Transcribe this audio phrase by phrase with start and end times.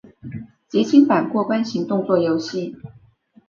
[0.67, 2.75] 即清版过关型动作游戏。